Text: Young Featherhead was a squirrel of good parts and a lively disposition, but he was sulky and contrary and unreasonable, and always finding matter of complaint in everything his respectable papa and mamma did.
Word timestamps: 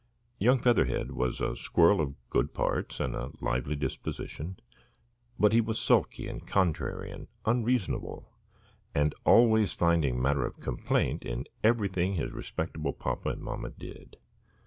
Young 0.39 0.57
Featherhead 0.57 1.11
was 1.11 1.39
a 1.41 1.55
squirrel 1.55 2.01
of 2.01 2.15
good 2.31 2.55
parts 2.55 2.99
and 2.99 3.13
a 3.15 3.29
lively 3.39 3.75
disposition, 3.75 4.57
but 5.37 5.53
he 5.53 5.61
was 5.61 5.77
sulky 5.79 6.27
and 6.27 6.47
contrary 6.47 7.11
and 7.11 7.27
unreasonable, 7.45 8.27
and 8.95 9.13
always 9.25 9.73
finding 9.73 10.19
matter 10.19 10.43
of 10.43 10.59
complaint 10.59 11.23
in 11.23 11.45
everything 11.63 12.15
his 12.15 12.31
respectable 12.31 12.93
papa 12.93 13.29
and 13.29 13.43
mamma 13.43 13.69
did. 13.69 14.17